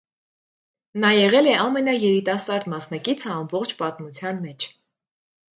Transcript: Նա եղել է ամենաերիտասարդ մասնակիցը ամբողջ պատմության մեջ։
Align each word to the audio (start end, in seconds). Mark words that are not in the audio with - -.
Նա 1.03 1.11
եղել 1.15 1.49
է 1.51 1.53
ամենաերիտասարդ 1.65 2.65
մասնակիցը 2.75 3.31
ամբողջ 3.37 3.77
պատմության 3.83 4.45
մեջ։ 4.49 4.71